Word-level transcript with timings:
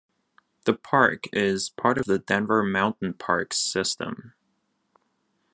The 0.65 0.73
park 0.73 1.25
is 1.31 1.69
part 1.69 1.99
of 1.99 2.05
the 2.07 2.17
Denver 2.17 2.63
Mountain 2.63 3.13
Parks 3.13 3.59
system. 3.59 4.33